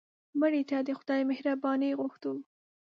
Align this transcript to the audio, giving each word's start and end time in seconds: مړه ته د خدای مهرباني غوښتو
مړه 0.39 0.61
ته 0.69 0.77
د 0.87 0.89
خدای 0.99 1.21
مهرباني 1.31 1.91
غوښتو 1.99 2.31